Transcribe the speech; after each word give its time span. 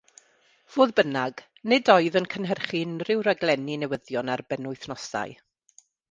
Fodd 0.75 0.91
bynnag, 0.99 1.41
nid 1.73 1.91
oedd 1.95 2.17
yn 2.21 2.27
cynhyrchu 2.35 2.81
unrhyw 2.85 3.21
raglenni 3.27 3.75
newyddion 3.83 4.33
ar 4.37 4.43
benwythnosau. 4.55 5.37